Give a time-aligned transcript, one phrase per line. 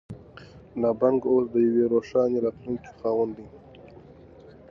[0.79, 3.47] ملا بانګ اوس د یوې روښانه راتلونکې خاوند دی.